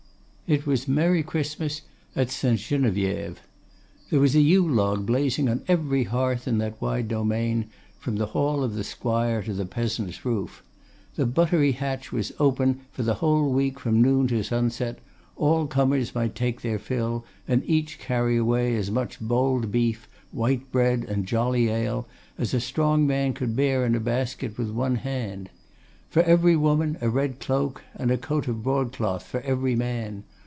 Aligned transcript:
It 0.53 0.65
was 0.67 0.85
merry 0.85 1.23
Christmas 1.23 1.81
at 2.13 2.29
St. 2.29 2.59
Geneviève. 2.59 3.37
There 4.09 4.19
was 4.19 4.35
a 4.35 4.41
yule 4.41 4.69
log 4.69 5.05
blazing 5.05 5.47
on 5.47 5.63
every 5.65 6.03
hearth 6.03 6.45
in 6.45 6.57
that 6.57 6.81
wide 6.81 7.07
domain, 7.07 7.69
from 7.97 8.17
the 8.17 8.25
hall 8.25 8.61
of 8.61 8.75
the 8.75 8.83
squire 8.83 9.41
to 9.43 9.53
the 9.53 9.65
peasant's 9.65 10.25
roof. 10.25 10.61
The 11.15 11.25
Buttery 11.25 11.71
Hatch 11.71 12.11
was 12.11 12.33
open 12.37 12.81
for 12.91 13.01
the 13.01 13.13
whole 13.23 13.47
week 13.49 13.79
from 13.79 14.01
noon 14.01 14.27
to 14.27 14.43
sunset; 14.43 14.99
all 15.37 15.67
comers 15.67 16.13
might 16.13 16.35
take 16.35 16.59
their 16.59 16.77
fill, 16.79 17.23
and 17.47 17.63
each 17.65 17.97
carry 17.97 18.35
away 18.35 18.75
as 18.75 18.91
much 18.91 19.21
bold 19.21 19.71
beef, 19.71 20.05
white 20.33 20.69
bread, 20.69 21.05
and 21.05 21.25
jolly 21.25 21.69
ale 21.69 22.09
as 22.37 22.53
a 22.53 22.59
strong 22.59 23.07
man 23.07 23.31
could 23.33 23.55
bear 23.55 23.85
in 23.85 23.95
a 23.95 24.01
basket 24.01 24.57
with 24.57 24.69
one 24.69 24.97
hand. 24.97 25.49
For 26.09 26.21
every 26.23 26.57
woman 26.57 26.97
a 26.99 27.09
red 27.09 27.39
cloak, 27.39 27.83
and 27.95 28.11
a 28.11 28.17
coat 28.17 28.49
of 28.49 28.61
broadcloth 28.63 29.23
for 29.25 29.39
every 29.39 29.75
man. 29.77 30.25